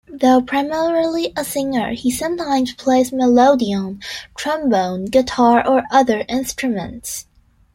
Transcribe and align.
Though 0.11 0.41
primarily 0.41 1.31
a 1.37 1.45
singer, 1.45 1.91
he 1.93 2.09
sometimes 2.09 2.73
plays 2.73 3.11
melodeon, 3.11 4.01
trombone, 4.35 5.05
guitar 5.05 5.63
or 5.63 5.83
other 5.91 6.25
instruments. 6.27 7.27